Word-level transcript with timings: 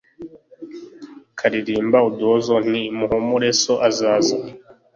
nkalirimba 1.33 1.97
uduhozo 2.09 2.53
nti: 2.69 2.83
muhumure 2.97 3.49
so 3.61 3.73
azaza 3.87 4.37